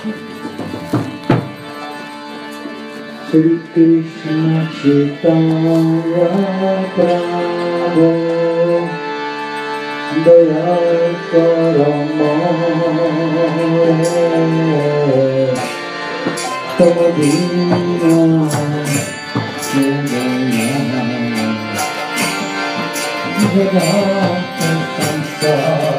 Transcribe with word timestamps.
Sri 0.00 0.12
Krishna 3.68 4.64
Chaitanya 4.72 6.24
Prabhu 6.96 8.08
Daya 10.24 10.72
Karamare 11.28 12.80
Tamadina 16.80 18.16
Sudaya 19.68 20.72
Jagata 23.52 24.70
Sansara 24.96 25.89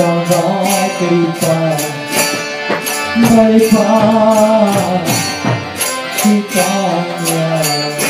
Saudade 0.00 0.96
gritar 0.98 1.76
Vai 3.36 3.60
para 3.68 5.04
Italia 6.24 8.09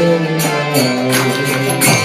away. 0.00 1.97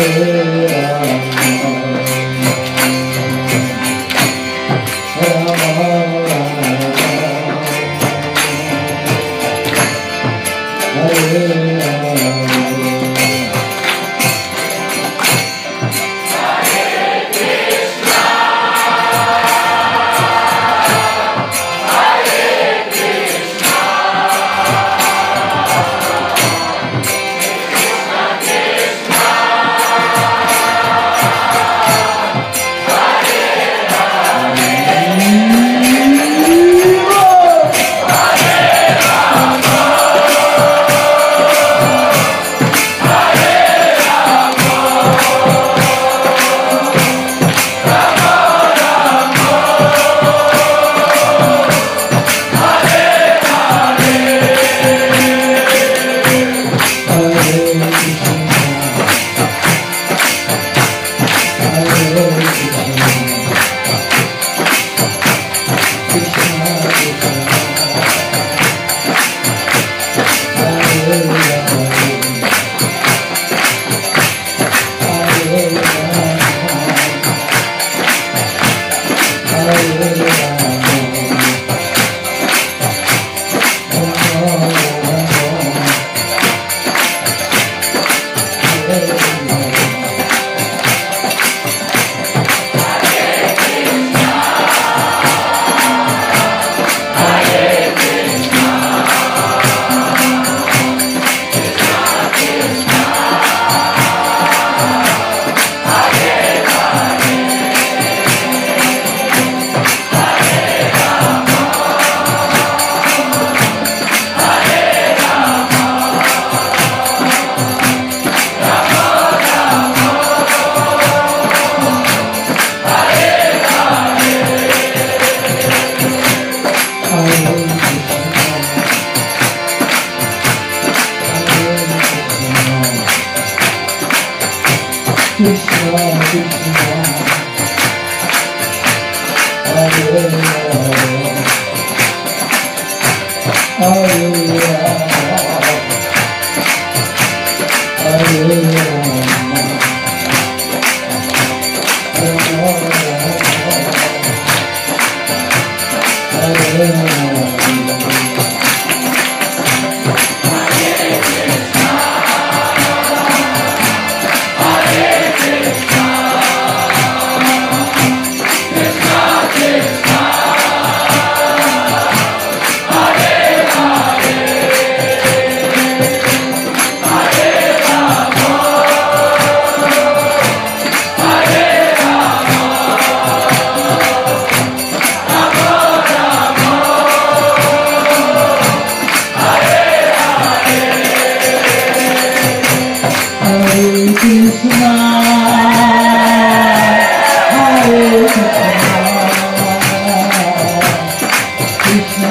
Hare 0.00 0.39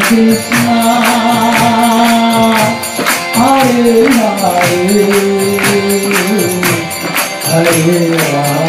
Krishna 0.09 0.81
Hare 3.37 4.09
Hare, 4.41 5.05
Hare 7.43 8.17
Hare 8.17 8.68